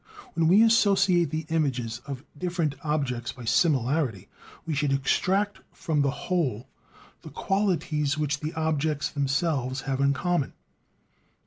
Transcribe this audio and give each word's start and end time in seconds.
When 0.33 0.47
we 0.47 0.63
associate 0.63 1.29
the 1.29 1.45
images 1.49 2.01
of 2.07 2.23
different 2.35 2.73
objects 2.83 3.31
by 3.33 3.45
similarity, 3.45 4.29
we 4.65 4.73
should 4.73 4.91
extract 4.91 5.59
from 5.71 6.01
the 6.01 6.09
whole 6.09 6.67
the 7.21 7.29
qualities 7.29 8.17
which 8.17 8.39
the 8.39 8.55
objects 8.55 9.11
themselves 9.11 9.81
have 9.81 10.01
in 10.01 10.13
common. 10.13 10.53